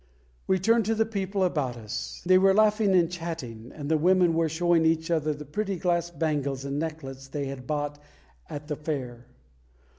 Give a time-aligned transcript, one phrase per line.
[0.47, 2.23] We turned to the people about us.
[2.25, 6.09] They were laughing and chatting, and the women were showing each other the pretty glass
[6.09, 7.99] bangles and necklets they had bought
[8.49, 9.27] at the fair.